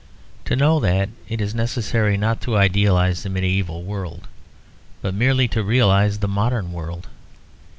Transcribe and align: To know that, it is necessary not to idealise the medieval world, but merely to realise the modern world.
To 0.45 0.55
know 0.55 0.79
that, 0.79 1.09
it 1.29 1.39
is 1.39 1.53
necessary 1.53 2.17
not 2.17 2.41
to 2.41 2.57
idealise 2.57 3.21
the 3.21 3.29
medieval 3.29 3.83
world, 3.83 4.27
but 5.03 5.13
merely 5.13 5.47
to 5.49 5.61
realise 5.61 6.17
the 6.17 6.27
modern 6.27 6.71
world. 6.71 7.07